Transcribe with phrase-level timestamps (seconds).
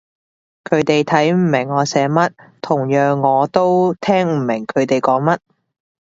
[0.63, 5.37] 佢哋睇唔明我寫乜，同樣我都聽唔明佢哋講乜